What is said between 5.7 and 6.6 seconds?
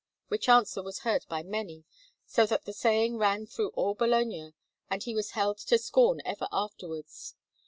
scorn ever